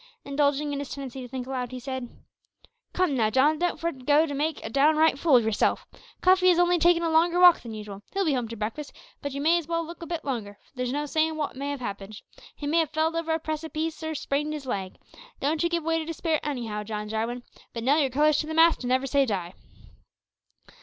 Indulging 0.25 0.73
in 0.73 0.79
his 0.79 0.89
tendency 0.89 1.21
to 1.21 1.27
think 1.27 1.45
aloud, 1.45 1.69
he 1.69 1.79
said 1.79 2.09
"Come 2.91 3.15
now, 3.15 3.29
John, 3.29 3.59
don't 3.59 3.73
go 3.79 4.21
for 4.23 4.25
to 4.25 4.33
make 4.33 4.65
a 4.65 4.69
downright 4.71 5.19
fool 5.19 5.35
of 5.35 5.43
yerself. 5.45 5.85
Cuffy 6.21 6.49
has 6.49 6.57
only 6.57 6.79
taken 6.79 7.03
a 7.03 7.09
longer 7.11 7.39
walk 7.39 7.61
than 7.61 7.75
usual. 7.75 8.01
He'll 8.11 8.25
be 8.25 8.33
home 8.33 8.47
to 8.47 8.55
breakfast; 8.55 8.93
but 9.21 9.31
you 9.33 9.41
may 9.41 9.59
as 9.59 9.67
well 9.67 9.85
look 9.85 10.01
a 10.01 10.07
bit 10.07 10.25
longer, 10.25 10.57
there's 10.73 10.91
no 10.91 11.05
sayin' 11.05 11.35
wot 11.37 11.55
may 11.55 11.69
have 11.69 11.81
happened. 11.81 12.19
He 12.55 12.65
may 12.65 12.79
have 12.79 12.89
felled 12.89 13.15
over 13.15 13.31
a 13.31 13.39
precepiece 13.39 14.01
or 14.01 14.15
sprain'd 14.15 14.53
his 14.53 14.65
leg. 14.65 14.95
Don't 15.39 15.61
you 15.61 15.69
give 15.69 15.83
way 15.83 15.99
to 15.99 16.05
despair 16.05 16.39
anyhow, 16.41 16.81
John 16.81 17.07
Jarwin, 17.07 17.43
but 17.71 17.83
nail 17.83 17.99
yer 17.99 18.09
colours 18.09 18.39
to 18.39 18.47
the 18.47 18.55
mast, 18.55 18.81
and 18.81 18.89
never 18.89 19.05
say 19.05 19.27
die." 19.27 19.53